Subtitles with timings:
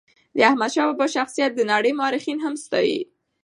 [0.35, 2.99] د احمد شاه بابا شخصیت د نړی مورخین هم ستایي.